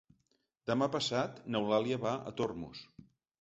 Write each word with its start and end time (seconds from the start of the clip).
Demà 0.71 0.87
passat 0.95 1.37
n'Eulàlia 1.57 2.01
va 2.07 2.15
a 2.31 2.35
Tormos. 2.41 2.83